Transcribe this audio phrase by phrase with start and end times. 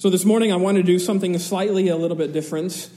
[0.00, 2.88] So this morning I want to do something slightly a little bit different.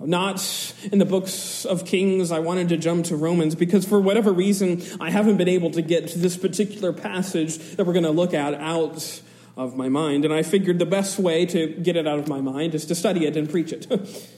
[0.00, 0.44] Not
[0.90, 4.82] in the books of Kings, I wanted to jump to Romans because for whatever reason
[4.98, 8.54] I haven't been able to get this particular passage that we're going to look at
[8.54, 9.22] out
[9.56, 10.24] of my mind.
[10.24, 12.96] And I figured the best way to get it out of my mind is to
[12.96, 13.86] study it and preach it.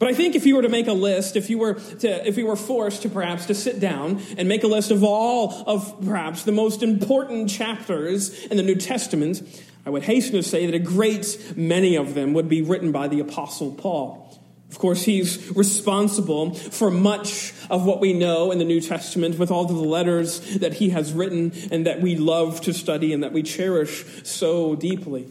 [0.00, 2.38] But I think if you were to make a list, if you were to, if
[2.38, 5.94] you were forced to perhaps to sit down and make a list of all of
[6.02, 9.42] perhaps the most important chapters in the New Testament,
[9.86, 13.08] I would hasten to say that a great many of them would be written by
[13.08, 14.26] the Apostle Paul.
[14.70, 19.50] Of course, he's responsible for much of what we know in the New Testament with
[19.50, 23.24] all of the letters that he has written and that we love to study and
[23.24, 25.26] that we cherish so deeply.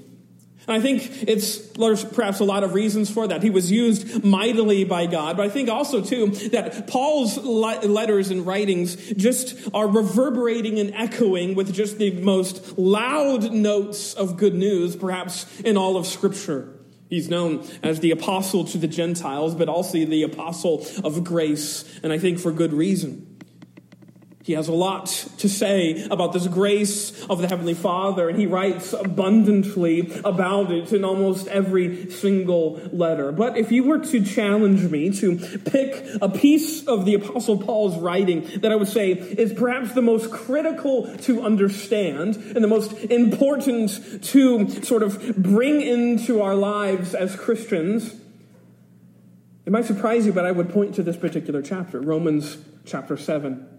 [0.69, 3.41] And I think it's there's perhaps a lot of reasons for that.
[3.41, 8.45] He was used mightily by God, but I think also too that Paul's letters and
[8.45, 14.95] writings just are reverberating and echoing with just the most loud notes of good news,
[14.95, 16.71] perhaps in all of Scripture.
[17.09, 22.13] He's known as the apostle to the Gentiles, but also the apostle of grace, and
[22.13, 23.28] I think for good reason.
[24.49, 25.05] He has a lot
[25.37, 30.91] to say about this grace of the Heavenly Father, and he writes abundantly about it
[30.91, 33.31] in almost every single letter.
[33.31, 37.95] But if you were to challenge me to pick a piece of the Apostle Paul's
[37.99, 42.91] writing that I would say is perhaps the most critical to understand and the most
[42.93, 48.15] important to sort of bring into our lives as Christians,
[49.67, 53.75] it might surprise you, but I would point to this particular chapter, Romans chapter 7.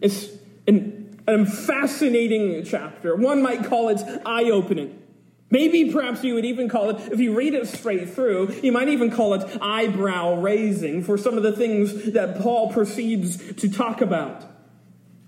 [0.00, 0.28] It's
[0.66, 3.16] an, a fascinating chapter.
[3.16, 5.02] One might call it eye opening.
[5.50, 8.88] Maybe perhaps you would even call it, if you read it straight through, you might
[8.88, 14.02] even call it eyebrow raising for some of the things that Paul proceeds to talk
[14.02, 14.44] about.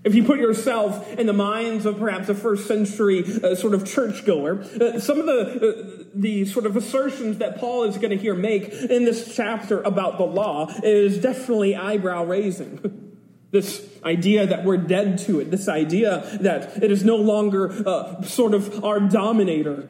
[0.02, 3.86] If you put yourself in the minds of perhaps a first century uh, sort of
[3.86, 8.16] churchgoer, uh, some of the, uh, the sort of assertions that Paul is going to
[8.16, 13.06] hear make in this chapter about the law is definitely eyebrow raising.
[13.50, 18.22] This idea that we're dead to it, this idea that it is no longer uh,
[18.22, 19.88] sort of our dominator.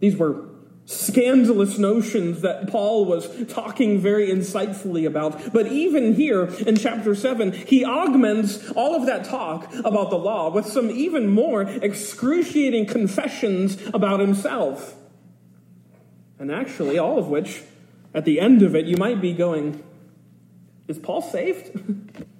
[0.00, 0.48] These were
[0.86, 5.52] scandalous notions that Paul was talking very insightfully about.
[5.52, 10.50] But even here in chapter 7, he augments all of that talk about the law
[10.50, 14.94] with some even more excruciating confessions about himself.
[16.38, 17.62] And actually, all of which,
[18.12, 19.82] at the end of it, you might be going,
[20.88, 22.24] Is Paul saved?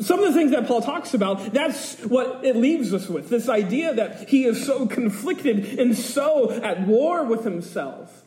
[0.00, 3.28] Some of the things that Paul talks about, that's what it leaves us with.
[3.28, 8.22] This idea that he is so conflicted and so at war with himself.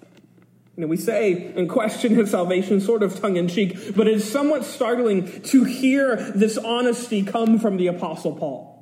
[0.75, 4.25] You know, we say and question his salvation sort of tongue in cheek, but it's
[4.25, 8.77] somewhat startling to hear this honesty come from the Apostle Paul.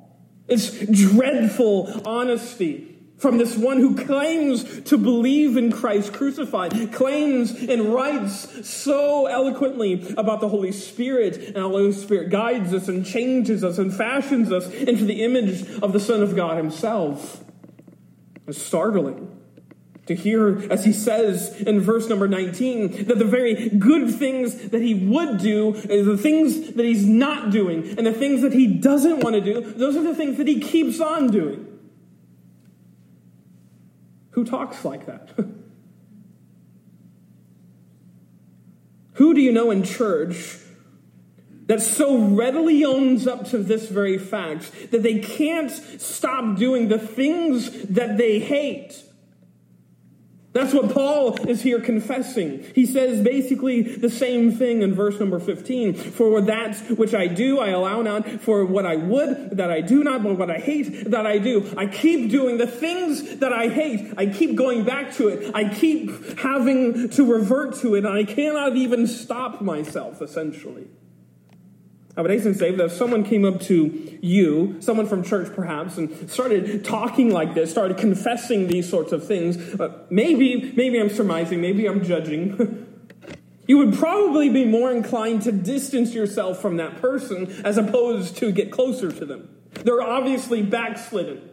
[0.47, 7.93] It's dreadful honesty from this one who claims to believe in Christ crucified, claims and
[7.93, 13.05] writes so eloquently about the Holy Spirit, and how the Holy Spirit guides us and
[13.05, 17.43] changes us and fashions us into the image of the Son of God Himself.
[18.47, 19.31] It's startling
[20.07, 24.81] to hear, as he says in verse number 19, that the very good things that
[24.81, 29.21] he would do, the things that he's not doing, and the things that he doesn't
[29.21, 31.74] want to do, those are the things that he keeps on doing.
[34.35, 35.29] Who talks like that?
[39.13, 40.57] Who do you know in church
[41.67, 46.99] that so readily owns up to this very fact that they can't stop doing the
[46.99, 49.01] things that they hate?
[50.55, 52.65] That's what Paul is here confessing.
[52.73, 55.93] He says basically the same thing in verse number 15.
[55.93, 58.25] For that which I do, I allow not.
[58.39, 60.23] For what I would, that I do not.
[60.23, 61.73] But what I hate, that I do.
[61.75, 64.13] I keep doing the things that I hate.
[64.15, 65.53] I keep going back to it.
[65.53, 68.05] I keep having to revert to it.
[68.05, 70.87] And I cannot even stop myself, essentially.
[72.17, 75.53] I would hasten to say that if someone came up to you, someone from church
[75.53, 80.99] perhaps, and started talking like this, started confessing these sorts of things, uh, maybe, maybe
[80.99, 82.87] I'm surmising, maybe I'm judging.
[83.67, 88.51] you would probably be more inclined to distance yourself from that person as opposed to
[88.53, 89.49] get closer to them.
[89.83, 91.49] They're obviously backslidden.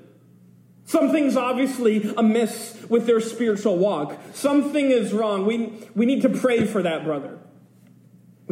[0.84, 4.16] Something's obviously amiss with their spiritual walk.
[4.32, 5.44] Something is wrong.
[5.44, 7.38] We, we need to pray for that brother.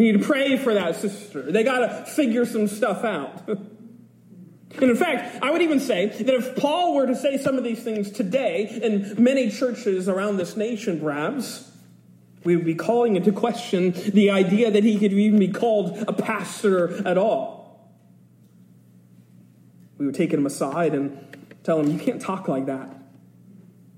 [0.01, 1.53] We need to pray for that sister.
[1.53, 3.47] They got to figure some stuff out.
[4.73, 7.65] And in fact, I would even say that if Paul were to say some of
[7.65, 11.69] these things today in many churches around this nation, perhaps,
[12.45, 16.13] we would be calling into question the idea that he could even be called a
[16.13, 17.91] pastor at all.
[19.99, 21.19] We would take him aside and
[21.65, 22.97] tell him, You can't talk like that.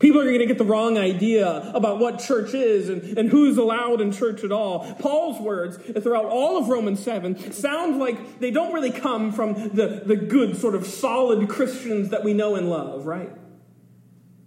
[0.02, 3.56] People are going to get the wrong idea about what church is and, and who's
[3.56, 4.93] allowed in church at all.
[4.94, 10.02] Paul's words throughout all of Romans 7 sound like they don't really come from the,
[10.04, 13.31] the good, sort of solid Christians that we know and love, right?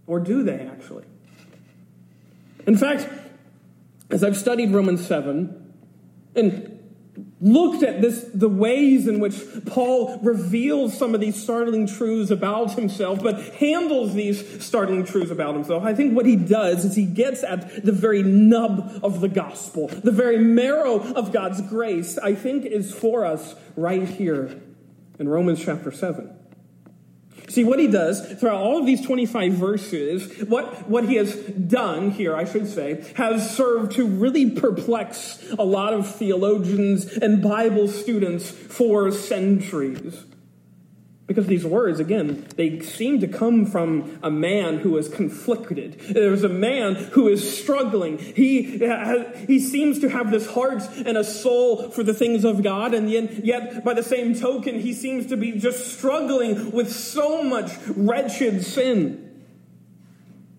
[0.07, 1.05] Or do they actually?
[2.67, 3.07] In fact,
[4.09, 5.73] as I've studied Romans 7,
[6.35, 6.74] and
[7.41, 9.35] looked at this the ways in which
[9.65, 15.53] Paul reveals some of these startling truths about himself, but handles these startling truths about
[15.53, 15.83] himself.
[15.83, 19.87] I think what he does is he gets at the very nub of the gospel,
[19.87, 24.61] the very marrow of God's grace, I think is for us right here
[25.19, 26.34] in Romans chapter 7.
[27.55, 32.11] See, what he does throughout all of these 25 verses, what, what he has done
[32.11, 37.87] here, I should say, has served to really perplex a lot of theologians and Bible
[37.87, 40.25] students for centuries.
[41.27, 45.99] Because these words, again, they seem to come from a man who is conflicted.
[45.99, 48.19] There's a man who is struggling.
[48.19, 48.77] He,
[49.47, 53.09] he seems to have this heart and a soul for the things of God, and
[53.09, 57.71] yet, yet, by the same token, he seems to be just struggling with so much
[57.87, 59.43] wretched sin.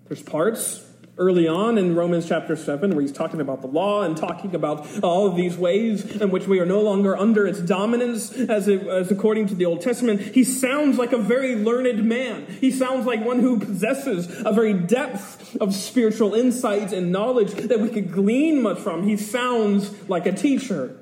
[0.09, 0.86] There's parts
[1.19, 4.87] early on in Romans chapter 7, where he's talking about the law and talking about
[5.03, 8.87] all of these ways in which we are no longer under its dominance as, it,
[8.87, 12.47] as according to the Old Testament, he sounds like a very learned man.
[12.61, 17.81] He sounds like one who possesses a very depth of spiritual insight and knowledge that
[17.81, 19.03] we could glean much from.
[19.05, 20.99] He sounds like a teacher.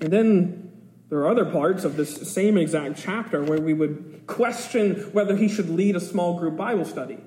[0.00, 0.70] And then
[1.08, 5.48] there are other parts of this same exact chapter where we would question whether he
[5.48, 7.18] should lead a small group Bible study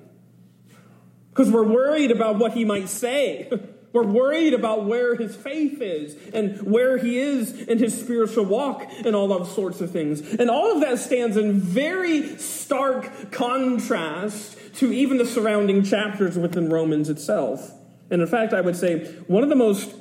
[1.36, 3.50] because we're worried about what he might say.
[3.92, 8.86] We're worried about where his faith is and where he is in his spiritual walk
[9.06, 10.20] and all those sorts of things.
[10.20, 16.68] And all of that stands in very stark contrast to even the surrounding chapters within
[16.68, 17.72] Romans itself.
[18.10, 19.94] And in fact, I would say one of the most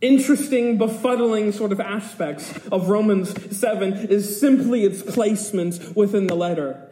[0.00, 6.88] interesting, befuddling sort of aspects of Romans 7 is simply its placement within the letter.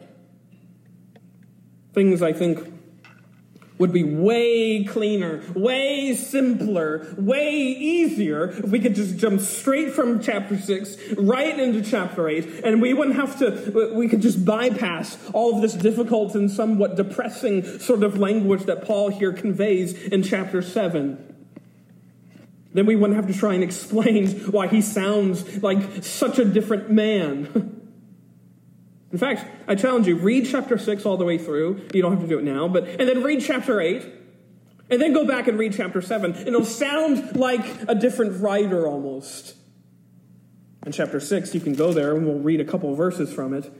[1.93, 2.81] Things I think
[3.81, 10.21] would be way cleaner, way simpler, way easier if we could just jump straight from
[10.21, 15.17] chapter 6 right into chapter 8 and we wouldn't have to, we could just bypass
[15.33, 20.21] all of this difficult and somewhat depressing sort of language that Paul here conveys in
[20.21, 21.31] chapter 7.
[22.73, 26.91] Then we wouldn't have to try and explain why he sounds like such a different
[26.91, 27.77] man.
[29.11, 31.87] In fact, I challenge you, read chapter 6 all the way through.
[31.93, 34.05] You don't have to do it now, but and then read chapter 8.
[34.89, 36.33] And then go back and read chapter 7.
[36.33, 39.55] And it'll sound like a different writer almost.
[40.85, 43.71] In chapter 6, you can go there and we'll read a couple verses from it.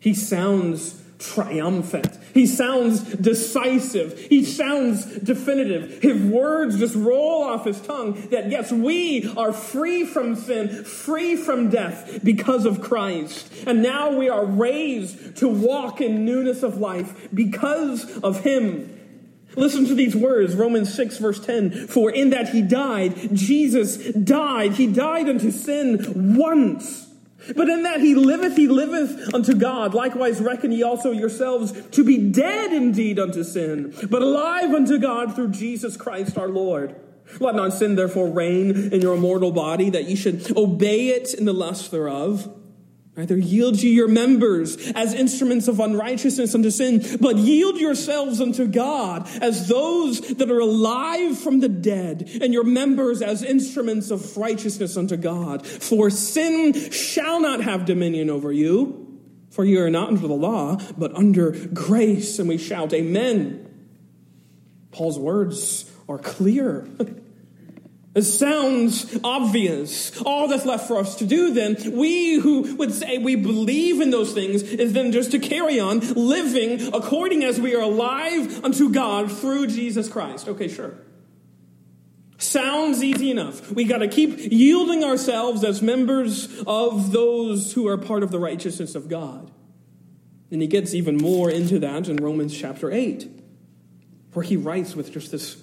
[0.00, 2.18] He sounds triumphant.
[2.34, 4.18] He sounds decisive.
[4.18, 6.02] He sounds definitive.
[6.02, 11.36] His words just roll off his tongue that yes, we are free from sin, free
[11.36, 13.50] from death because of Christ.
[13.66, 18.92] And now we are raised to walk in newness of life because of him.
[19.56, 21.86] Listen to these words, Romans 6, verse 10.
[21.86, 24.74] For in that he died, Jesus died.
[24.74, 27.05] He died unto sin once
[27.54, 29.94] but in that he liveth, he liveth unto God.
[29.94, 35.34] Likewise, reckon ye also yourselves to be dead indeed unto sin, but alive unto God
[35.34, 36.96] through Jesus Christ our Lord.
[37.40, 41.44] Let not sin therefore reign in your mortal body, that ye should obey it in
[41.44, 42.48] the lust thereof.
[43.16, 48.66] Neither yield ye your members as instruments of unrighteousness unto sin, but yield yourselves unto
[48.66, 54.36] God as those that are alive from the dead, and your members as instruments of
[54.36, 55.66] righteousness unto God.
[55.66, 59.18] For sin shall not have dominion over you,
[59.50, 62.38] for you are not under the law, but under grace.
[62.38, 63.62] And we shout, Amen.
[64.90, 66.86] Paul's words are clear.
[68.16, 70.22] It sounds obvious.
[70.22, 74.08] All that's left for us to do then, we who would say we believe in
[74.08, 78.90] those things, is then just to carry on living according as we are alive unto
[78.90, 80.48] God through Jesus Christ.
[80.48, 80.94] Okay, sure.
[82.38, 83.70] Sounds easy enough.
[83.70, 88.38] We got to keep yielding ourselves as members of those who are part of the
[88.38, 89.50] righteousness of God.
[90.50, 93.28] And he gets even more into that in Romans chapter 8,
[94.32, 95.62] where he writes with just this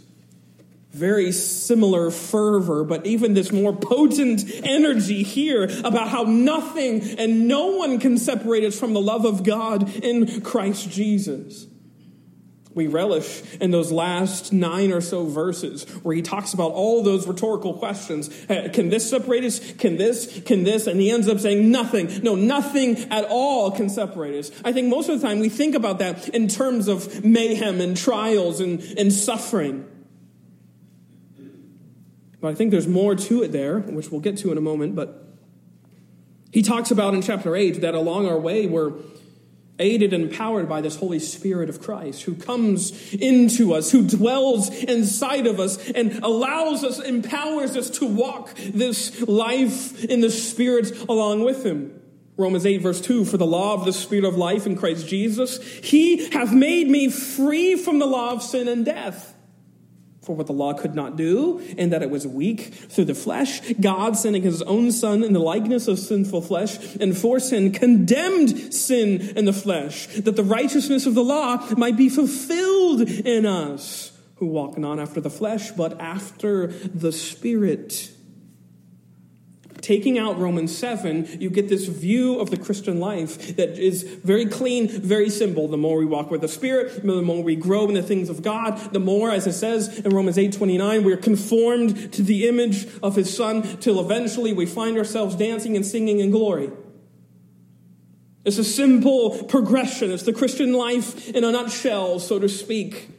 [0.94, 7.78] very similar fervor, but even this more potent energy here about how nothing and no
[7.78, 11.68] one can separate us from the love of God in Christ Jesus.
[12.76, 17.28] We relish in those last nine or so verses where he talks about all those
[17.28, 18.30] rhetorical questions.
[18.50, 19.74] Eh, can this separate us?
[19.74, 20.42] Can this?
[20.44, 20.88] Can this?
[20.88, 22.24] And he ends up saying nothing.
[22.24, 24.52] No, nothing at all can separate us.
[24.66, 27.96] I think most of the time we think about that in terms of mayhem and
[27.96, 29.88] trials and, and suffering.
[32.44, 34.98] But I think there's more to it there, which we'll get to in a moment.
[34.98, 35.26] But
[36.52, 38.92] he talks about in chapter 8 that along our way we're
[39.80, 44.70] aided and empowered by this Holy Spirit of Christ who comes into us, who dwells
[44.84, 51.06] inside of us and allows us, empowers us to walk this life in the Spirit
[51.08, 51.98] along with Him.
[52.36, 55.64] Romans 8 verse 2, for the law of the Spirit of life in Christ Jesus,
[55.78, 59.33] He hath made me free from the law of sin and death.
[60.24, 63.60] For what the law could not do, and that it was weak through the flesh,
[63.74, 68.74] God sending his own Son in the likeness of sinful flesh, and for sin condemned
[68.74, 74.18] sin in the flesh, that the righteousness of the law might be fulfilled in us,
[74.36, 78.13] who walk not after the flesh, but after the Spirit
[79.84, 84.46] taking out Romans 7, you get this view of the Christian life that is very
[84.46, 85.68] clean, very simple.
[85.68, 88.42] The more we walk with the Spirit, the more we grow in the things of
[88.42, 92.88] God, the more, as it says in Romans 8 29, we're conformed to the image
[93.04, 96.72] of His Son till eventually we find ourselves dancing and singing in glory.
[98.46, 100.12] It's a simple progression.
[100.12, 103.10] It's the Christian life in a nutshell, so to speak.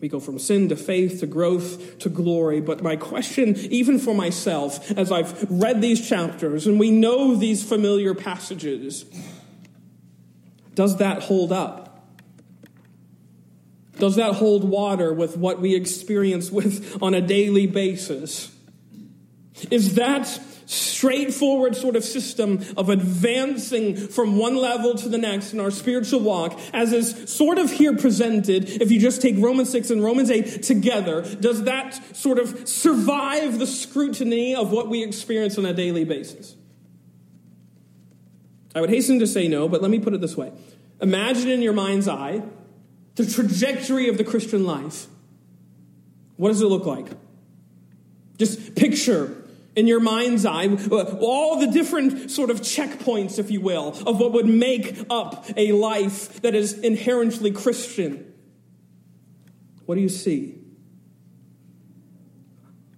[0.00, 2.60] We go from sin to faith to growth to glory.
[2.60, 7.62] But my question, even for myself, as I've read these chapters and we know these
[7.62, 9.04] familiar passages,
[10.74, 11.86] does that hold up?
[13.98, 18.50] Does that hold water with what we experience with on a daily basis?
[19.70, 20.26] Is that
[20.70, 26.20] straightforward sort of system of advancing from one level to the next in our spiritual
[26.20, 30.30] walk, as is sort of here presented, if you just take Romans 6 and Romans
[30.30, 35.74] 8 together, does that sort of survive the scrutiny of what we experience on a
[35.74, 36.54] daily basis?
[38.72, 40.52] I would hasten to say no, but let me put it this way.
[41.00, 42.42] Imagine in your mind's eye
[43.16, 45.06] the trajectory of the Christian life.
[46.36, 47.08] What does it look like?
[48.38, 49.39] Just picture
[49.76, 50.68] in your mind's eye,
[51.20, 55.72] all the different sort of checkpoints, if you will, of what would make up a
[55.72, 58.32] life that is inherently Christian.
[59.86, 60.56] What do you see?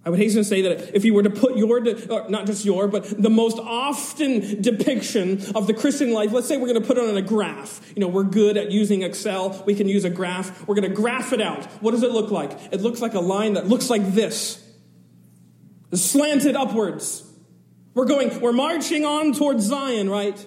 [0.05, 2.65] I would hasten to say that if you were to put your, uh, not just
[2.65, 6.85] your, but the most often depiction of the Christian life, let's say we're going to
[6.85, 7.79] put it on a graph.
[7.95, 9.63] You know, we're good at using Excel.
[9.65, 10.67] We can use a graph.
[10.67, 11.63] We're going to graph it out.
[11.81, 12.51] What does it look like?
[12.73, 14.62] It looks like a line that looks like this
[15.97, 17.23] slanted upwards.
[17.93, 20.45] We're going, we're marching on towards Zion, right?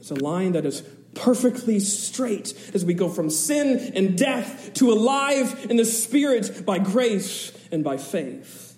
[0.00, 0.82] It's a line that is
[1.14, 6.78] perfectly straight as we go from sin and death to alive in the Spirit by
[6.78, 8.69] grace and by faith.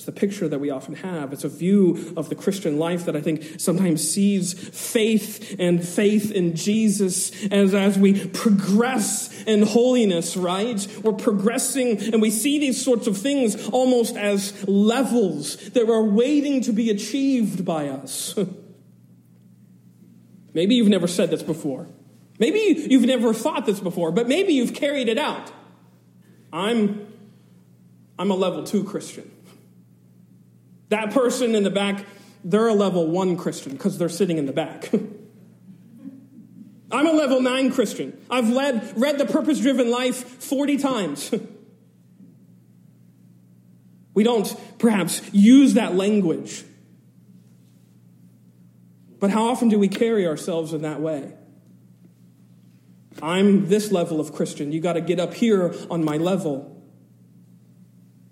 [0.00, 1.34] That's the picture that we often have.
[1.34, 6.32] It's a view of the Christian life that I think sometimes sees faith and faith
[6.32, 10.86] in Jesus as, as we progress in holiness, right?
[11.02, 16.62] We're progressing and we see these sorts of things almost as levels that are waiting
[16.62, 18.34] to be achieved by us.
[20.54, 21.88] maybe you've never said this before.
[22.38, 25.52] Maybe you've never thought this before, but maybe you've carried it out.
[26.54, 27.06] I'm,
[28.18, 29.30] I'm a level two Christian.
[30.90, 32.04] That person in the back,
[32.44, 34.90] they're a level one Christian because they're sitting in the back.
[36.92, 38.18] I'm a level nine Christian.
[38.28, 41.32] I've led, read The Purpose Driven Life 40 times.
[44.14, 46.64] we don't perhaps use that language.
[49.20, 51.34] But how often do we carry ourselves in that way?
[53.22, 54.72] I'm this level of Christian.
[54.72, 56.79] You got to get up here on my level.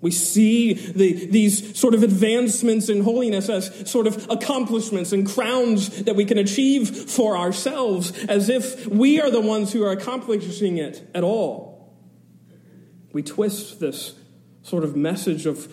[0.00, 6.04] We see the, these sort of advancements in holiness as sort of accomplishments and crowns
[6.04, 10.78] that we can achieve for ourselves as if we are the ones who are accomplishing
[10.78, 11.96] it at all.
[13.12, 14.14] We twist this
[14.62, 15.72] sort of message of,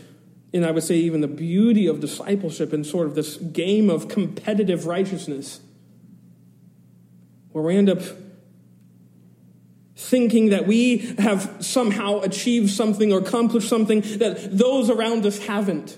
[0.51, 4.07] and I would say even the beauty of discipleship in sort of this game of
[4.07, 5.59] competitive righteousness,
[7.51, 7.99] where we end up
[10.05, 15.97] thinking that we have somehow achieved something or accomplished something that those around us haven't.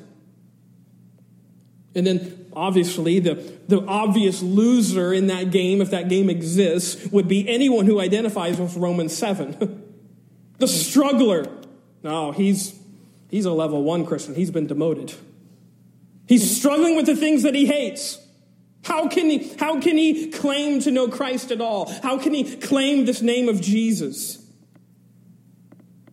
[1.94, 3.36] And then, obviously, the,
[3.68, 8.60] the obvious loser in that game, if that game exists, would be anyone who identifies
[8.60, 9.84] with Romans 7.
[10.60, 11.46] the struggler.
[12.04, 12.80] No, he's,
[13.30, 14.36] he's a level one Christian.
[14.36, 15.14] He's been demoted.
[16.28, 18.20] He's struggling with the things that he hates.
[18.88, 21.92] How can he, how can he claim to know Christ at all?
[22.04, 24.42] How can he claim this name of Jesus?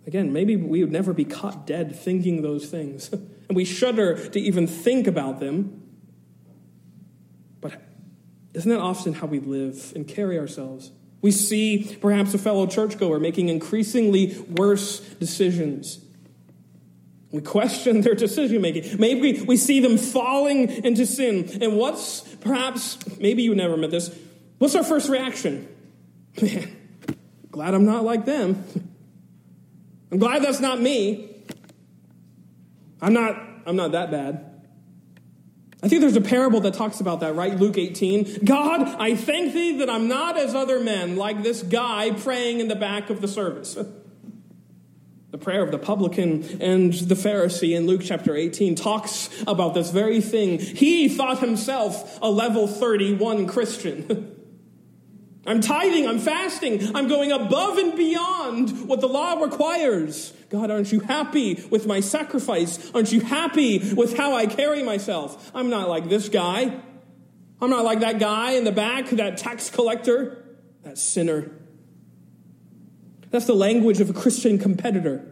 [0.08, 3.12] Again, maybe we would never be caught dead thinking those things.
[3.12, 5.82] and we shudder to even think about them.
[7.60, 7.80] But
[8.54, 10.90] isn't that often how we live and carry ourselves?
[11.22, 16.03] We see perhaps a fellow churchgoer making increasingly worse decisions.
[17.34, 19.00] We question their decision making.
[19.00, 21.58] Maybe we see them falling into sin.
[21.60, 24.16] And what's perhaps, maybe you never met this,
[24.58, 25.66] what's our first reaction?
[26.40, 26.76] Man,
[27.50, 28.64] glad I'm not like them.
[30.12, 31.28] I'm glad that's not me.
[33.02, 33.36] I'm not,
[33.66, 34.62] I'm not that bad.
[35.82, 37.58] I think there's a parable that talks about that, right?
[37.58, 38.44] Luke 18.
[38.44, 42.68] God, I thank thee that I'm not as other men, like this guy praying in
[42.68, 43.76] the back of the service.
[45.34, 49.90] The prayer of the publican and the Pharisee in Luke chapter 18 talks about this
[49.90, 50.60] very thing.
[50.60, 54.32] He thought himself a level 31 Christian.
[55.44, 60.32] I'm tithing, I'm fasting, I'm going above and beyond what the law requires.
[60.50, 62.92] God, aren't you happy with my sacrifice?
[62.94, 65.50] Aren't you happy with how I carry myself?
[65.52, 66.80] I'm not like this guy.
[67.60, 70.44] I'm not like that guy in the back, that tax collector,
[70.84, 71.50] that sinner.
[73.34, 75.26] That's the language of a Christian competitor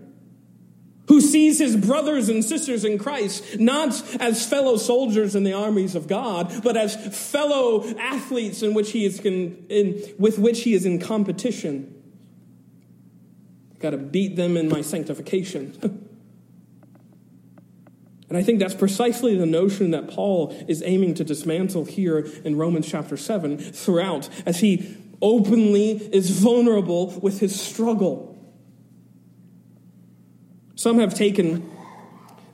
[1.06, 5.94] who sees his brothers and sisters in Christ not as fellow soldiers in the armies
[5.94, 6.96] of God, but as
[7.30, 11.94] fellow athletes in which he is in, with which he is in competition.
[13.78, 15.78] Got to beat them in my sanctification.
[18.28, 22.56] and I think that's precisely the notion that Paul is aiming to dismantle here in
[22.56, 28.28] Romans chapter 7 throughout, as he openly is vulnerable with his struggle.
[30.74, 31.70] Some have taken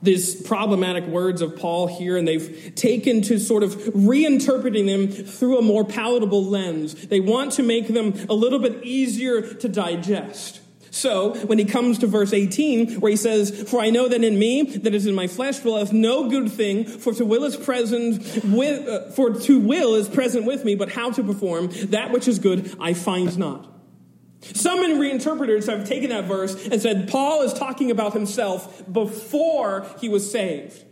[0.01, 5.57] these problematic words of Paul here and they've taken to sort of reinterpreting them through
[5.57, 7.07] a more palatable lens.
[7.07, 10.58] They want to make them a little bit easier to digest.
[10.91, 14.39] So, when he comes to verse 18, where he says, For I know that in
[14.39, 18.43] me, that is in my flesh, dwelleth no good thing, for to will is present
[18.43, 22.27] with, uh, for to will is present with me, but how to perform that which
[22.27, 23.67] is good I find not.
[24.41, 30.07] Some reinterpreters have taken that verse and said Paul is talking about himself before he
[30.07, 30.85] was saved.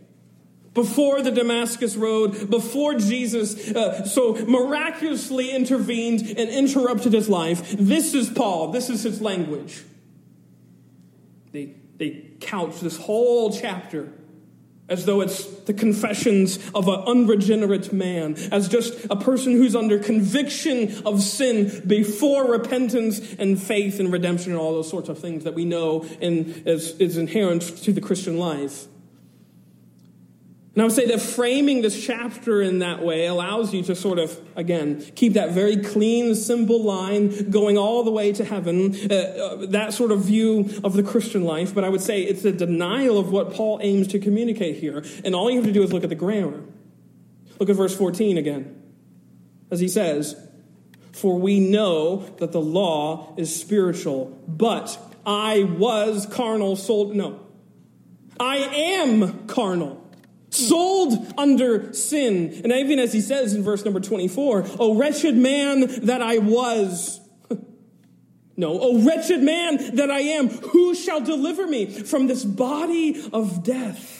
[0.78, 7.74] Before the Damascus Road, before Jesus uh, so miraculously intervened and interrupted his life.
[7.76, 8.70] This is Paul.
[8.70, 9.82] This is his language.
[11.50, 14.12] They, they couch this whole chapter
[14.88, 19.98] as though it's the confessions of an unregenerate man, as just a person who's under
[19.98, 25.42] conviction of sin before repentance and faith and redemption and all those sorts of things
[25.42, 28.86] that we know and is, is inherent to the Christian life.
[30.78, 34.20] And I would say that framing this chapter in that way allows you to sort
[34.20, 39.14] of, again, keep that very clean, simple line going all the way to heaven, uh,
[39.14, 41.74] uh, that sort of view of the Christian life.
[41.74, 45.04] But I would say it's a denial of what Paul aims to communicate here.
[45.24, 46.62] And all you have to do is look at the grammar.
[47.58, 48.80] Look at verse 14 again.
[49.72, 50.36] As he says,
[51.10, 57.16] For we know that the law is spiritual, but I was carnal, sold.
[57.16, 57.40] No.
[58.38, 60.04] I am carnal
[60.50, 62.60] sold under sin.
[62.64, 67.20] And even as he says in verse number 24, O wretched man that I was.
[68.56, 73.62] no, O wretched man that I am, who shall deliver me from this body of
[73.62, 74.17] death?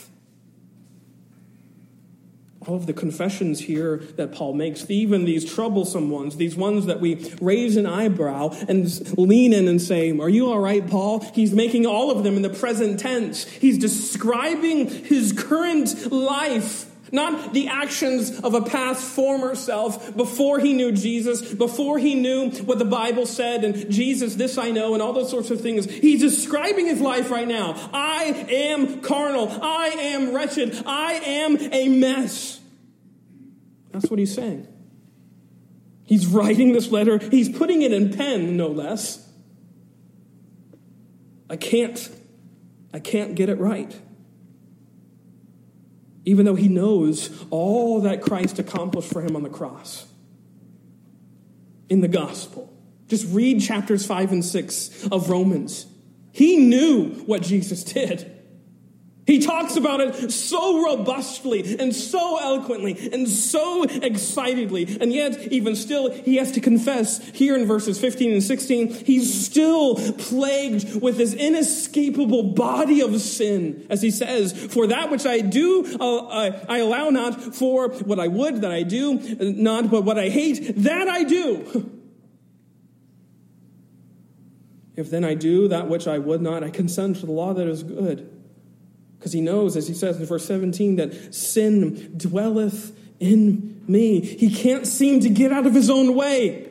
[2.69, 7.01] All of the confessions here that Paul makes, even these troublesome ones, these ones that
[7.01, 11.21] we raise an eyebrow and lean in and say, Are you all right, Paul?
[11.33, 13.45] He's making all of them in the present tense.
[13.45, 16.85] He's describing his current life.
[17.11, 22.51] Not the actions of a past former self before he knew Jesus, before he knew
[22.51, 25.89] what the Bible said and Jesus, this I know, and all those sorts of things.
[25.89, 27.89] He's describing his life right now.
[27.91, 29.49] I am carnal.
[29.49, 30.83] I am wretched.
[30.85, 32.58] I am a mess.
[33.99, 34.65] That's what he's saying.
[36.05, 39.27] He's writing this letter, he's putting it in pen, no less.
[41.49, 42.09] I can't,
[42.93, 43.93] I can't get it right.
[46.23, 50.05] Even though he knows all that Christ accomplished for him on the cross
[51.89, 52.71] in the gospel.
[53.07, 55.87] Just read chapters 5 and 6 of Romans.
[56.31, 58.38] He knew what Jesus did.
[59.29, 64.97] He talks about it so robustly and so eloquently and so excitedly.
[64.99, 69.45] And yet, even still, he has to confess here in verses 15 and 16, he's
[69.45, 73.85] still plagued with this inescapable body of sin.
[73.87, 78.27] As he says, For that which I do, uh, I allow not, for what I
[78.27, 81.91] would that I do not, but what I hate, that I do.
[84.95, 87.67] If then I do that which I would not, I consent to the law that
[87.67, 88.38] is good.
[89.19, 94.21] Because he knows, as he says in verse 17, that sin dwelleth in me.
[94.21, 96.68] He can't seem to get out of his own way.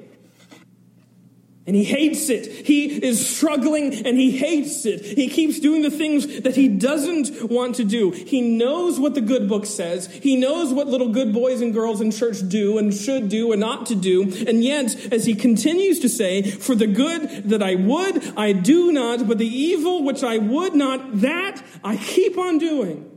[1.69, 2.67] And he hates it.
[2.67, 5.05] He is struggling and he hates it.
[5.05, 8.11] He keeps doing the things that he doesn't want to do.
[8.11, 10.07] He knows what the good book says.
[10.07, 13.61] He knows what little good boys and girls in church do and should do and
[13.61, 14.23] not to do.
[14.49, 18.91] And yet, as he continues to say, for the good that I would, I do
[18.91, 23.15] not, but the evil which I would not, that I keep on doing.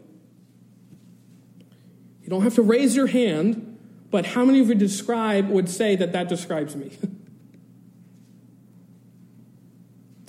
[2.22, 5.96] You don't have to raise your hand, but how many of you describe would say
[5.96, 6.92] that that describes me?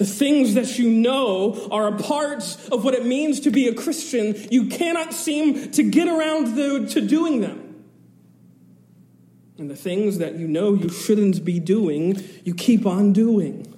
[0.03, 3.73] The things that you know are a part of what it means to be a
[3.73, 4.35] Christian.
[4.51, 7.85] You cannot seem to get around the, to doing them.
[9.59, 13.73] And the things that you know you shouldn't be doing, you keep on doing.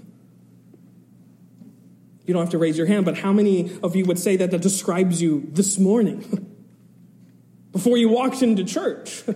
[2.25, 4.51] You don't have to raise your hand, but how many of you would say that
[4.51, 6.49] that describes you this morning?
[7.73, 9.25] Before you walked into church?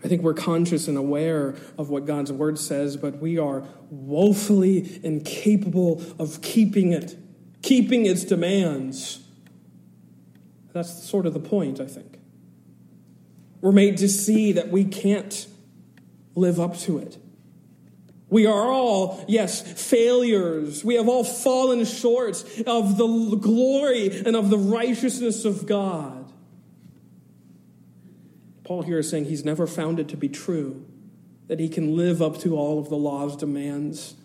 [0.11, 6.03] think we're conscious and aware of what God's word says, but we are woefully incapable
[6.19, 7.15] of keeping it,
[7.61, 9.23] keeping its demands.
[10.73, 12.19] That's sort of the point, I think.
[13.61, 15.47] We're made to see that we can't
[16.35, 17.17] live up to it.
[18.27, 20.83] We are all, yes, failures.
[20.83, 26.20] We have all fallen short of the glory and of the righteousness of God.
[28.71, 30.85] Paul here is saying he's never found it to be true
[31.49, 34.15] that he can live up to all of the law's demands,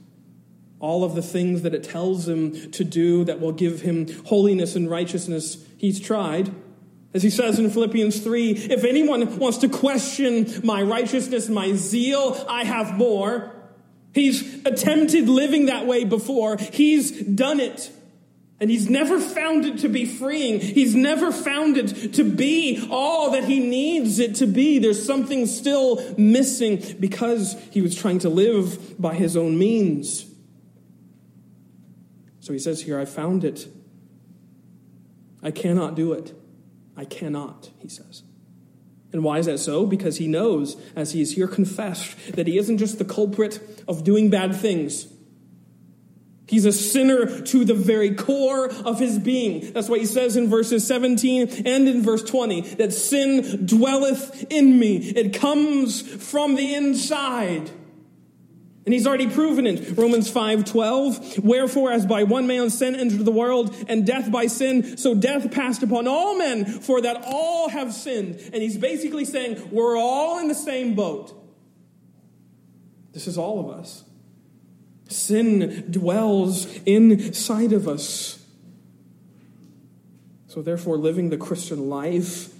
[0.78, 4.76] all of the things that it tells him to do that will give him holiness
[4.76, 5.66] and righteousness.
[5.78, 6.54] He's tried.
[7.12, 12.46] As he says in Philippians 3, if anyone wants to question my righteousness, my zeal,
[12.48, 13.52] I have more.
[14.14, 16.56] He's attempted living that way before.
[16.56, 17.90] He's done it.
[18.58, 20.60] And he's never found it to be freeing.
[20.60, 24.78] He's never found it to be all that he needs it to be.
[24.78, 30.24] There's something still missing because he was trying to live by his own means.
[32.40, 33.68] So he says here, I found it.
[35.42, 36.32] I cannot do it.
[36.96, 38.22] I cannot, he says.
[39.12, 39.84] And why is that so?
[39.84, 44.02] Because he knows, as he is here confessed, that he isn't just the culprit of
[44.02, 45.08] doing bad things.
[46.48, 49.72] He's a sinner to the very core of his being.
[49.72, 54.78] That's why he says in verses 17 and in verse 20 that sin dwelleth in
[54.78, 54.96] me.
[54.98, 57.70] It comes from the inside.
[58.84, 59.98] And he's already proven it.
[59.98, 64.96] Romans 5:12, wherefore as by one man sin entered the world and death by sin,
[64.96, 68.38] so death passed upon all men for that all have sinned.
[68.52, 71.34] And he's basically saying we're all in the same boat.
[73.12, 74.04] This is all of us.
[75.08, 78.44] Sin dwells inside of us.
[80.48, 82.52] So, therefore, living the Christian life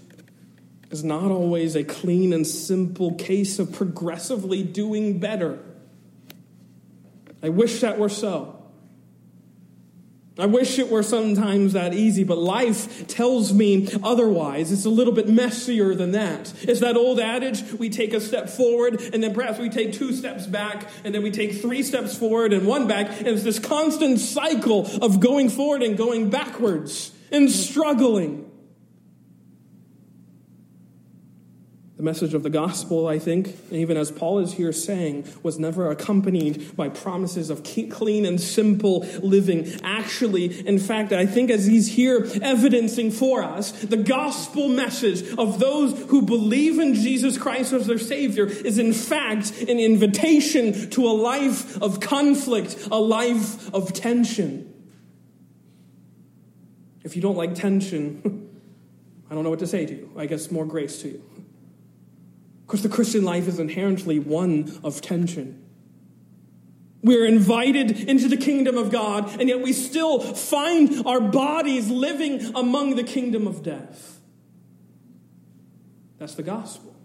[0.90, 5.59] is not always a clean and simple case of progressively doing better.
[7.42, 8.55] I wish that were so.
[10.38, 14.70] I wish it were sometimes that easy, but life tells me otherwise.
[14.70, 16.53] It's a little bit messier than that.
[16.62, 20.12] It's that old adage we take a step forward, and then perhaps we take two
[20.12, 23.18] steps back, and then we take three steps forward and one back.
[23.18, 28.45] And it's this constant cycle of going forward and going backwards and struggling.
[31.96, 35.90] The message of the gospel, I think, even as Paul is here saying, was never
[35.90, 39.72] accompanied by promises of clean and simple living.
[39.82, 45.59] Actually, in fact, I think as he's here evidencing for us, the gospel message of
[45.59, 51.06] those who believe in Jesus Christ as their Savior is in fact an invitation to
[51.06, 54.70] a life of conflict, a life of tension.
[57.04, 58.50] If you don't like tension,
[59.30, 60.12] I don't know what to say to you.
[60.14, 61.45] I guess more grace to you.
[62.66, 65.62] Because the Christian life is inherently one of tension.
[67.02, 72.57] We're invited into the kingdom of God, and yet we still find our bodies living
[72.57, 74.18] among the kingdom of death.
[76.18, 76.95] That's the gospel.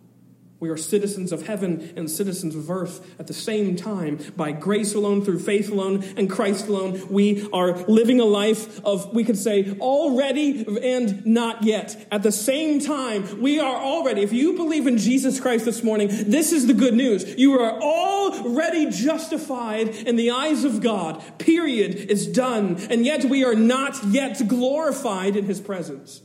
[0.61, 4.19] We are citizens of heaven and citizens of earth at the same time.
[4.37, 9.11] By grace alone, through faith alone, and Christ alone, we are living a life of,
[9.11, 12.07] we could say, already and not yet.
[12.11, 16.09] At the same time, we are already, if you believe in Jesus Christ this morning,
[16.09, 17.35] this is the good news.
[17.39, 21.23] You are already justified in the eyes of God.
[21.39, 22.05] Period.
[22.11, 22.77] It's done.
[22.91, 26.21] And yet we are not yet glorified in his presence.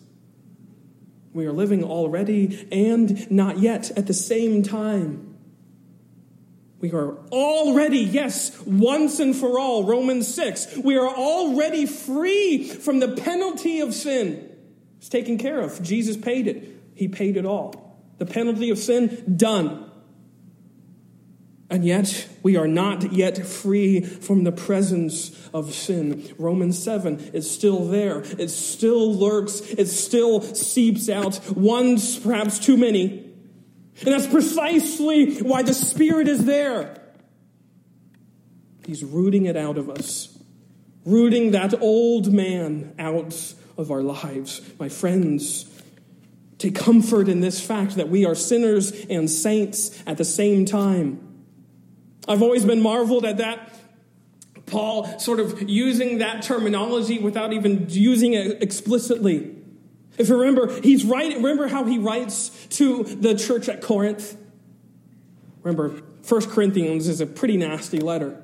[1.37, 5.37] We are living already and not yet at the same time.
[6.81, 10.79] We are already, yes, once and for all, Romans 6.
[10.79, 14.51] We are already free from the penalty of sin.
[14.97, 15.83] It's taken care of.
[15.83, 16.81] Jesus paid it.
[16.95, 18.01] He paid it all.
[18.17, 19.86] The penalty of sin, done.
[21.69, 26.33] And yet, we are not yet free from the presence of sin.
[26.39, 28.23] Romans 7 is still there.
[28.39, 29.61] It still lurks.
[29.61, 31.41] It still seeps out.
[31.57, 33.25] One's perhaps too many.
[34.05, 37.03] And that's precisely why the Spirit is there.
[38.87, 40.39] He's rooting it out of us,
[41.05, 44.61] rooting that old man out of our lives.
[44.79, 45.67] My friends,
[46.59, 51.26] take comfort in this fact that we are sinners and saints at the same time.
[52.29, 53.73] I've always been marveled at that.
[54.67, 59.55] Paul sort of using that terminology without even using it explicitly.
[60.19, 64.37] If you remember, he's writing, remember how he writes to the church at Corinth?
[65.63, 68.43] Remember, First Corinthians is a pretty nasty letter.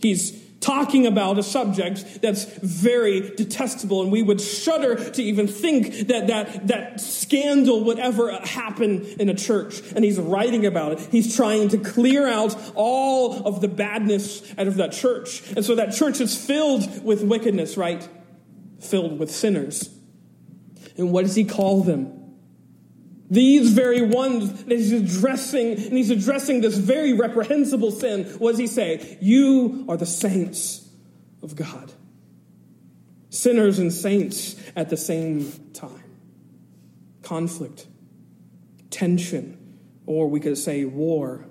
[0.00, 6.08] He's talking about a subject that's very detestable, and we would shudder to even think
[6.08, 9.80] that that, that scandal would ever happen in a church.
[9.94, 11.00] And he's writing about it.
[11.10, 15.42] He's trying to clear out all of the badness out of that church.
[15.52, 18.06] And so that church is filled with wickedness, right?
[18.80, 19.90] Filled with sinners.
[20.96, 22.15] And what does he call them?
[23.28, 28.24] These very ones that he's addressing, and he's addressing this very reprehensible sin.
[28.38, 29.18] What does he say?
[29.20, 30.88] You are the saints
[31.42, 31.92] of God.
[33.30, 36.04] Sinners and saints at the same time.
[37.22, 37.86] Conflict,
[38.90, 41.44] tension, or we could say war.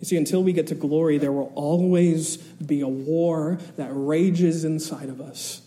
[0.00, 4.64] You see, until we get to glory, there will always be a war that rages
[4.64, 5.62] inside of us.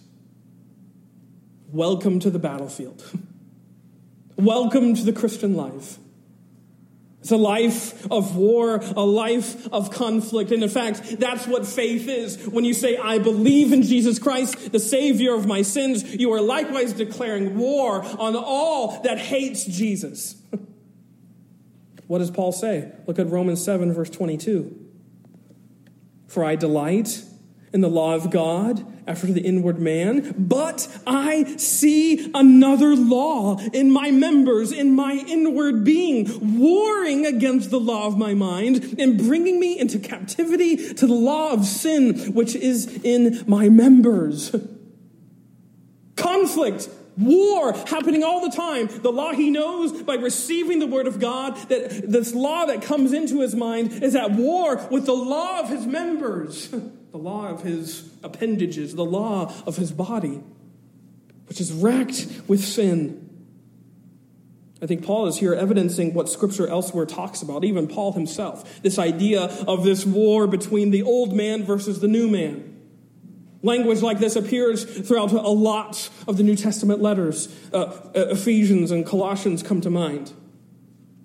[1.71, 3.01] Welcome to the battlefield.
[4.37, 5.97] Welcome to the Christian life.
[7.21, 10.51] It's a life of war, a life of conflict.
[10.51, 12.45] And in fact, that's what faith is.
[12.45, 16.41] When you say, I believe in Jesus Christ, the Savior of my sins, you are
[16.41, 20.35] likewise declaring war on all that hates Jesus.
[22.07, 22.91] what does Paul say?
[23.07, 24.85] Look at Romans 7, verse 22.
[26.27, 27.23] For I delight
[27.75, 33.91] in the law of God after the inward man, but I see another law in
[33.91, 39.59] my members, in my inward being, warring against the law of my mind and bringing
[39.59, 44.55] me into captivity to the law of sin, which is in my members.
[46.15, 48.87] Conflict war happening all the time.
[48.87, 53.11] The law he knows by receiving the word of God, that this law that comes
[53.11, 56.73] into his mind is at war with the law of his members.
[57.15, 60.41] the law of his appendages, the law of his body,
[61.47, 63.21] which is racked with sin.
[64.81, 68.81] I think Paul is here evidencing what Scripture elsewhere talks about, even Paul himself.
[68.81, 72.77] This idea of this war between the old man versus the new man.
[73.63, 77.47] Language like this appears throughout a lot of the New Testament letters.
[77.71, 80.33] Uh, Ephesians and Colossians come to mind.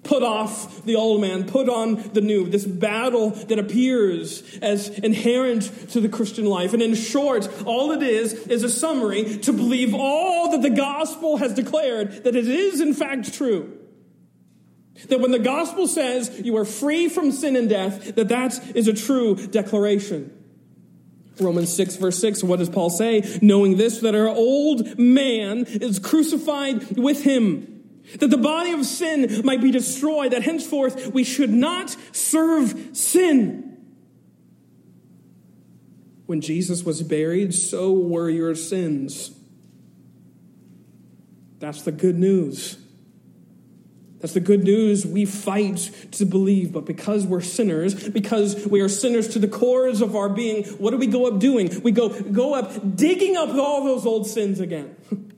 [0.02, 2.48] Put off the old man, put on the new.
[2.48, 6.72] This battle that appears as inherent to the Christian life.
[6.72, 11.36] And in short, all it is is a summary to believe all that the gospel
[11.36, 13.76] has declared that it is in fact true.
[15.08, 18.88] That when the gospel says you are free from sin and death, that that is
[18.88, 20.36] a true declaration.
[21.38, 23.38] Romans 6, verse 6, what does Paul say?
[23.40, 27.79] Knowing this, that our old man is crucified with him
[28.18, 33.66] that the body of sin might be destroyed, that henceforth we should not serve sin.
[36.26, 39.32] When Jesus was buried, so were your sins.
[41.58, 42.78] That's the good news.
[44.20, 48.88] That's the good news we fight to believe, but because we're sinners, because we are
[48.88, 51.82] sinners to the cores of our being, what do we go up doing?
[51.82, 54.94] We go, go up digging up all those old sins again.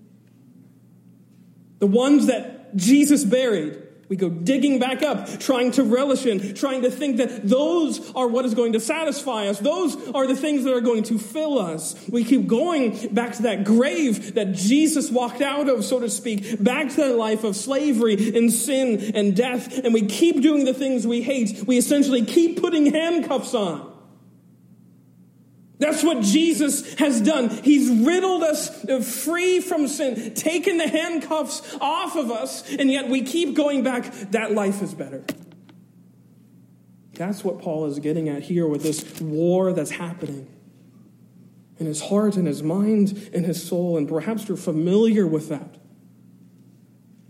[1.82, 3.76] the ones that Jesus buried.
[4.08, 8.28] We go digging back up, trying to relish in, trying to think that those are
[8.28, 9.58] what is going to satisfy us.
[9.58, 11.96] Those are the things that are going to fill us.
[12.08, 16.62] We keep going back to that grave that Jesus walked out of, so to speak,
[16.62, 20.74] back to that life of slavery and sin and death, and we keep doing the
[20.74, 21.64] things we hate.
[21.66, 23.91] We essentially keep putting handcuffs on.
[25.82, 27.48] That's what Jesus has done.
[27.50, 28.84] He's riddled us
[29.24, 34.12] free from sin, taken the handcuffs off of us, and yet we keep going back.
[34.30, 35.24] That life is better.
[37.14, 40.46] That's what Paul is getting at here with this war that's happening
[41.78, 45.78] in his heart and his mind and his soul, and perhaps you're familiar with that.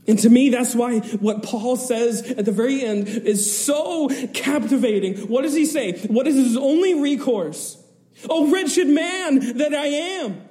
[0.06, 5.16] And to me, that's why what Paul says at the very end is so captivating.
[5.28, 5.98] What does he say?
[6.06, 7.81] What is his only recourse?
[8.28, 10.48] Oh, wretched man that I am!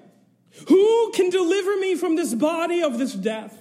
[0.67, 3.57] Who can deliver me from this body of this death?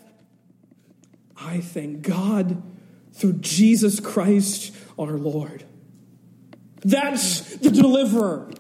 [1.37, 2.62] I thank God
[3.12, 5.64] through Jesus Christ our Lord.
[6.83, 8.51] That's the deliverer.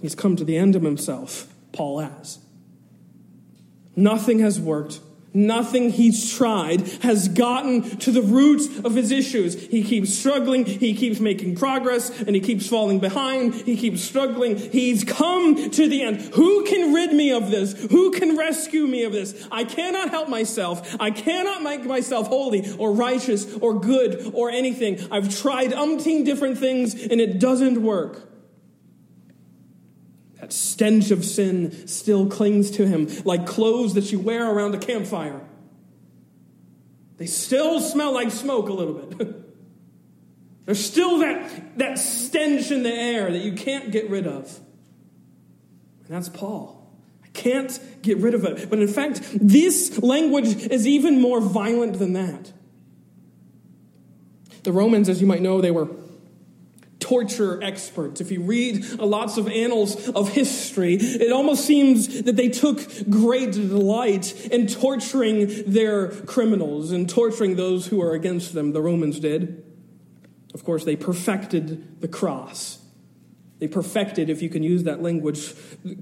[0.00, 2.38] He's come to the end of himself, Paul has.
[3.94, 5.00] Nothing has worked
[5.32, 9.54] Nothing he's tried has gotten to the roots of his issues.
[9.54, 13.54] He keeps struggling, he keeps making progress, and he keeps falling behind.
[13.54, 14.56] He keeps struggling.
[14.56, 16.20] He's come to the end.
[16.34, 17.72] Who can rid me of this?
[17.90, 19.46] Who can rescue me of this?
[19.52, 20.96] I cannot help myself.
[20.98, 24.98] I cannot make myself holy or righteous or good or anything.
[25.12, 28.29] I've tried umpteen different things and it doesn't work.
[30.52, 35.40] Stench of sin still clings to him like clothes that you wear around a campfire.
[37.16, 39.36] They still smell like smoke a little bit.
[40.66, 44.58] There's still that, that stench in the air that you can't get rid of.
[46.04, 46.90] And that's Paul.
[47.22, 48.70] I can't get rid of it.
[48.70, 52.52] But in fact, this language is even more violent than that.
[54.62, 55.88] The Romans, as you might know, they were
[57.10, 58.20] torture experts.
[58.20, 62.78] If you read lots of annals of history, it almost seems that they took
[63.10, 68.72] great delight in torturing their criminals and torturing those who are against them.
[68.72, 69.64] The Romans did.
[70.54, 72.78] Of course, they perfected the cross.
[73.58, 75.52] They perfected, if you can use that language,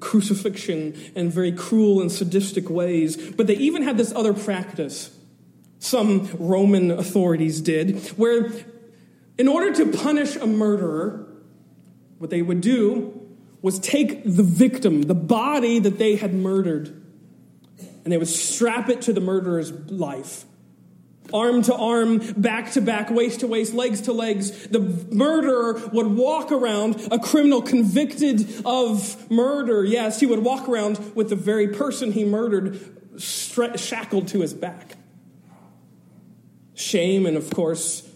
[0.01, 3.17] crucifixion in very cruel and sadistic ways.
[3.17, 5.11] But they even had this other practice,
[5.79, 8.53] some Roman authorities did, where
[9.39, 11.27] in order to punish a murderer,
[12.19, 13.15] what they would do
[13.63, 16.89] was take the victim, the body that they had murdered,
[18.05, 20.45] and they would strap it to the murderer's life.
[21.33, 24.67] Arm to arm, back to back, waist to waist, legs to legs.
[24.69, 31.15] The murderer would walk around, a criminal convicted of murder, yes, he would walk around
[31.15, 32.81] with the very person he murdered
[33.19, 34.95] shackled to his back.
[36.75, 38.08] Shame and, of course,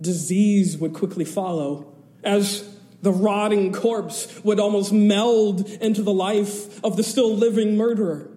[0.00, 2.68] disease would quickly follow as
[3.02, 8.30] the rotting corpse would almost meld into the life of the still living murderer.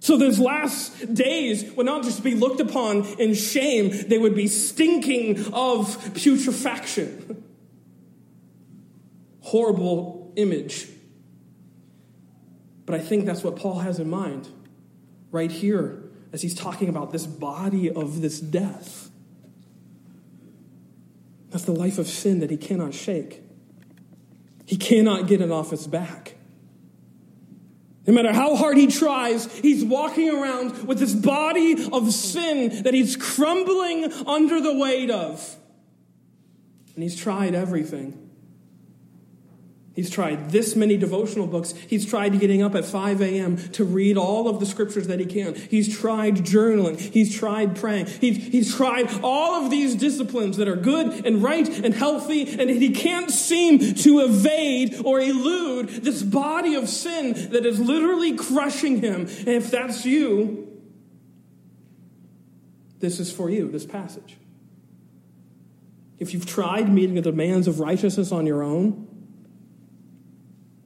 [0.00, 4.46] So those last days would not just be looked upon in shame, they would be
[4.46, 7.44] stinking of putrefaction.
[9.40, 10.88] Horrible image.
[12.86, 14.48] But I think that's what Paul has in mind
[15.30, 19.07] right here as he's talking about this body of this death.
[21.50, 23.42] That's the life of sin that he cannot shake.
[24.66, 26.34] He cannot get it off his back.
[28.06, 32.94] No matter how hard he tries, he's walking around with this body of sin that
[32.94, 35.56] he's crumbling under the weight of.
[36.94, 38.27] And he's tried everything.
[39.98, 41.74] He's tried this many devotional books.
[41.88, 43.56] He's tried getting up at 5 a.m.
[43.72, 45.56] to read all of the scriptures that he can.
[45.56, 47.00] He's tried journaling.
[47.00, 48.06] He's tried praying.
[48.06, 52.70] He's, he's tried all of these disciplines that are good and right and healthy, and
[52.70, 59.00] he can't seem to evade or elude this body of sin that is literally crushing
[59.00, 59.22] him.
[59.22, 60.78] And if that's you,
[63.00, 64.36] this is for you, this passage.
[66.20, 69.08] If you've tried meeting the demands of righteousness on your own,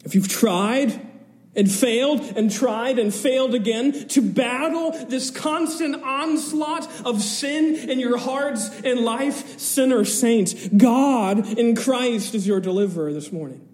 [0.05, 1.09] if you've tried
[1.55, 8.01] and failed and tried and failed again to battle this constant onslaught of sin in
[8.01, 13.69] your hearts and life, sinner saints, God in Christ is your deliverer this morning.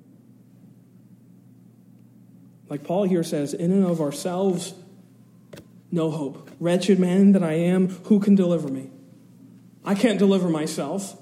[2.68, 4.74] Like Paul here says, in and of ourselves,
[5.90, 6.50] no hope.
[6.60, 8.90] Wretched man that I am, who can deliver me?
[9.84, 11.18] I can't deliver myself.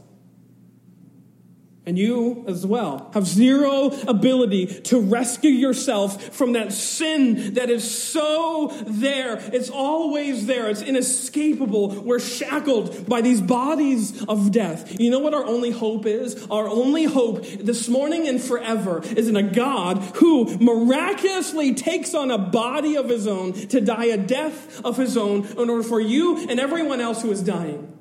[1.87, 7.89] And you as well have zero ability to rescue yourself from that sin that is
[7.89, 9.39] so there.
[9.53, 10.69] It's always there.
[10.69, 11.91] It's inescapable.
[12.03, 14.99] We're shackled by these bodies of death.
[14.99, 16.45] You know what our only hope is?
[16.51, 22.33] Our only hope this morning and forever is in a God who miraculously takes on
[22.33, 26.01] a body of his own to die a death of his own in order for
[26.01, 27.93] you and everyone else who is dying.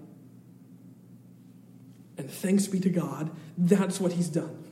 [2.18, 4.66] And thanks be to God that's what he's done.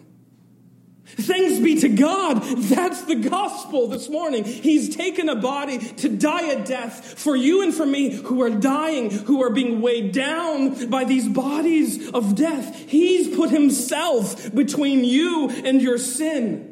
[1.05, 2.41] Thanks be to God.
[2.41, 4.45] That's the gospel this morning.
[4.45, 8.49] He's taken a body to die a death for you and for me who are
[8.49, 12.89] dying, who are being weighed down by these bodies of death.
[12.89, 16.69] He's put himself between you and your sin.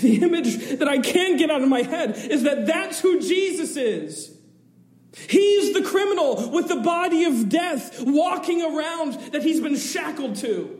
[0.00, 3.76] The image that I can't get out of my head is that that's who Jesus
[3.76, 4.37] is.
[5.28, 10.78] He's the criminal with the body of death walking around that he's been shackled to.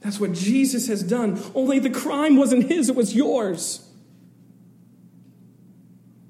[0.00, 1.40] That's what Jesus has done.
[1.54, 3.88] Only the crime wasn't his, it was yours.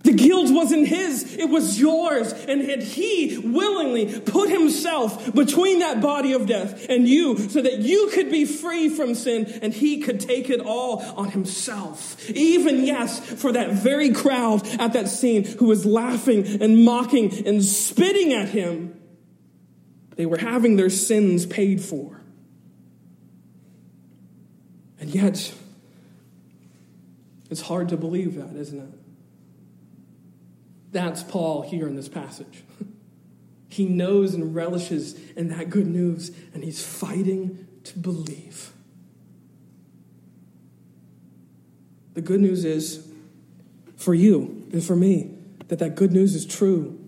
[0.03, 2.33] The guilt wasn't his, it was yours.
[2.33, 7.79] And had he willingly put himself between that body of death and you so that
[7.79, 12.29] you could be free from sin and he could take it all on himself.
[12.31, 17.65] Even, yes, for that very crowd at that scene who was laughing and mocking and
[17.65, 19.01] spitting at him,
[20.17, 22.21] they were having their sins paid for.
[24.99, 25.53] And yet,
[27.51, 29.02] it's hard to believe that, isn't it?
[30.93, 32.63] That's Paul here in this passage.
[33.69, 38.71] He knows and relishes in that good news, and he's fighting to believe.
[42.13, 43.09] The good news is
[43.97, 45.39] for you and for me
[45.69, 46.99] that that good news is true.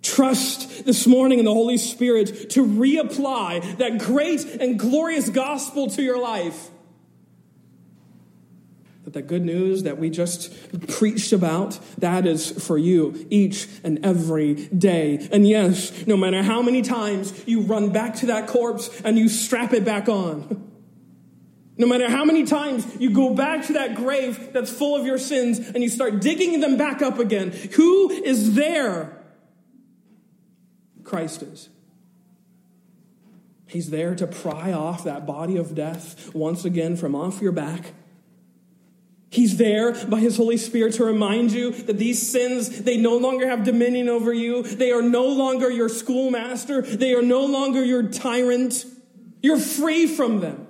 [0.00, 6.02] Trust this morning in the Holy Spirit to reapply that great and glorious gospel to
[6.02, 6.70] your life.
[9.16, 10.52] The good news that we just
[10.88, 15.26] preached about, that is for you each and every day.
[15.32, 19.30] And yes, no matter how many times you run back to that corpse and you
[19.30, 20.70] strap it back on.
[21.78, 25.16] No matter how many times you go back to that grave that's full of your
[25.16, 29.24] sins and you start digging them back up again, who is there?
[31.04, 31.70] Christ is.
[33.66, 37.94] He's there to pry off that body of death once again from off your back
[39.28, 43.48] He's there by his Holy Spirit to remind you that these sins, they no longer
[43.48, 44.62] have dominion over you.
[44.62, 46.82] They are no longer your schoolmaster.
[46.82, 48.84] They are no longer your tyrant.
[49.42, 50.66] You're free from them.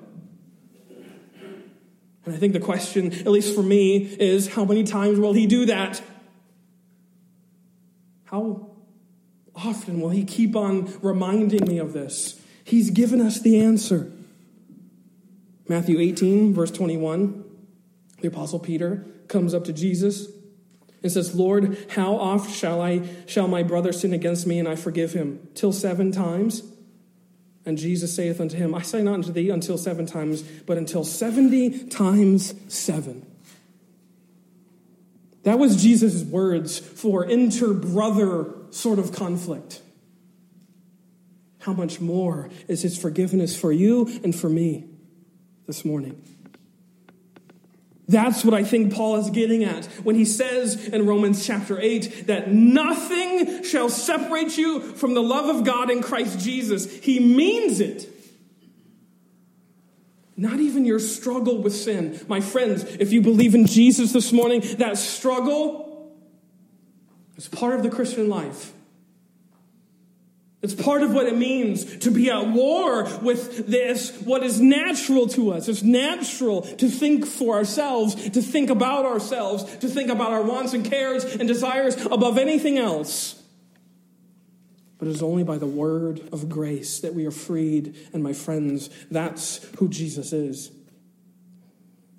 [2.24, 5.46] And I think the question, at least for me, is how many times will he
[5.46, 6.02] do that?
[8.24, 8.72] How
[9.54, 12.40] often will he keep on reminding me of this?
[12.64, 14.10] He's given us the answer.
[15.68, 17.45] Matthew 18, verse 21.
[18.20, 20.28] The Apostle Peter comes up to Jesus
[21.02, 24.76] and says, Lord, how oft shall I shall my brother sin against me and I
[24.76, 25.48] forgive him?
[25.54, 26.62] Till seven times?
[27.64, 31.04] And Jesus saith unto him, I say not unto thee until seven times, but until
[31.04, 33.26] seventy times seven.
[35.42, 39.80] That was Jesus' words for inter brother sort of conflict.
[41.60, 44.86] How much more is his forgiveness for you and for me
[45.66, 46.22] this morning?
[48.08, 52.28] That's what I think Paul is getting at when he says in Romans chapter 8
[52.28, 56.90] that nothing shall separate you from the love of God in Christ Jesus.
[57.00, 58.08] He means it.
[60.36, 62.20] Not even your struggle with sin.
[62.28, 66.14] My friends, if you believe in Jesus this morning, that struggle
[67.36, 68.72] is part of the Christian life.
[70.66, 75.28] It's part of what it means to be at war with this, what is natural
[75.28, 75.68] to us.
[75.68, 80.74] It's natural to think for ourselves, to think about ourselves, to think about our wants
[80.74, 83.40] and cares and desires above anything else.
[84.98, 87.94] But it is only by the word of grace that we are freed.
[88.12, 90.72] And my friends, that's who Jesus is.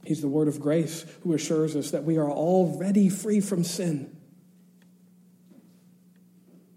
[0.06, 4.17] He's the word of grace who assures us that we are already free from sin.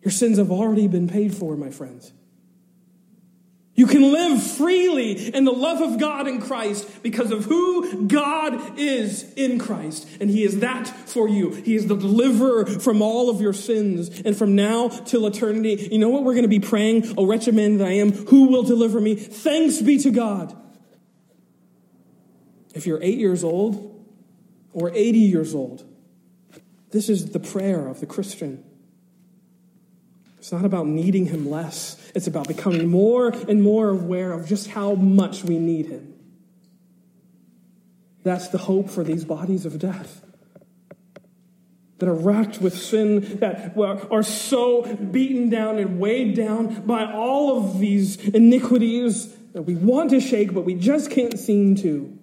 [0.03, 2.13] Your sins have already been paid for, my friends.
[3.75, 8.79] You can live freely in the love of God in Christ because of who God
[8.79, 10.07] is in Christ.
[10.21, 11.53] And He is that for you.
[11.53, 14.21] He is the deliverer from all of your sins.
[14.21, 17.15] And from now till eternity, you know what we're going to be praying?
[17.17, 19.15] O wretched man that I am, who will deliver me?
[19.15, 20.55] Thanks be to God.
[22.75, 24.07] If you're eight years old
[24.75, 25.87] or 80 years old,
[26.91, 28.63] this is the prayer of the Christian.
[30.41, 34.69] It's not about needing him less, it's about becoming more and more aware of just
[34.69, 36.15] how much we need him.
[38.23, 40.25] That's the hope for these bodies of death
[41.99, 47.59] that are racked with sin, that are so beaten down and weighed down by all
[47.59, 52.19] of these iniquities that we want to shake, but we just can't seem to.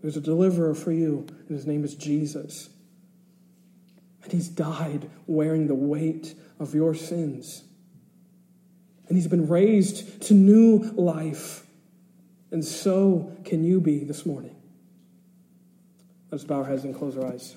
[0.00, 2.68] There's a deliverer for you, and his name is Jesus.
[4.24, 7.62] And he's died wearing the weight of your sins.
[9.06, 11.66] And he's been raised to new life.
[12.50, 14.56] And so can you be this morning.
[16.30, 17.54] Let's bow our heads and close our eyes.